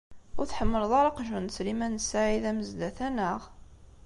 [0.39, 3.41] Ur tḥemmleḍ ara aqjun n Sliman u Saɛid Amezdat, anaɣ?